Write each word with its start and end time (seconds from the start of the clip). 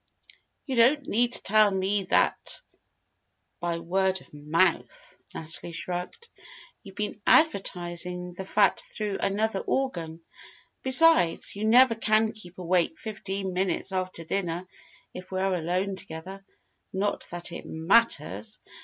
"You 0.65 0.75
don't 0.77 1.05
need 1.05 1.33
to 1.33 1.43
tell 1.43 1.69
me 1.69 2.05
that 2.05 2.59
by 3.59 3.77
word 3.77 4.19
of 4.19 4.33
mouth," 4.33 5.15
Natalie 5.31 5.71
shrugged. 5.73 6.27
"You've 6.81 6.95
been 6.95 7.21
advertising 7.27 8.33
the 8.33 8.43
fact 8.43 8.81
through 8.81 9.17
another 9.19 9.59
organ. 9.59 10.21
Besides, 10.81 11.55
you 11.55 11.65
never 11.65 11.93
can 11.93 12.31
keep 12.31 12.57
awake 12.57 12.97
fifteen 12.97 13.53
minutes 13.53 13.91
after 13.91 14.23
dinner 14.23 14.67
if 15.13 15.29
we're 15.31 15.53
alone 15.53 15.95
together. 15.95 16.43
Not 16.91 17.27
that 17.29 17.51
it 17.51 17.67
matters! 17.67 18.59